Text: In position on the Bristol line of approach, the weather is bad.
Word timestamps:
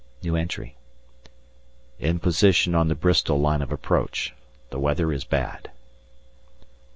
In 1.99 2.17
position 2.17 2.73
on 2.73 2.87
the 2.87 2.95
Bristol 2.95 3.39
line 3.39 3.61
of 3.61 3.71
approach, 3.71 4.33
the 4.71 4.79
weather 4.79 5.13
is 5.13 5.23
bad. 5.25 5.69